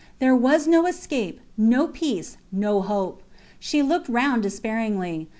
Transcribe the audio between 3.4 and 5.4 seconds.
She looked round despairingly.